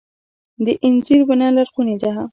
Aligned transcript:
د 0.65 0.67
انځر 0.85 1.19
ونه 1.27 1.47
لرغونې 1.55 1.95
ده 2.03 2.11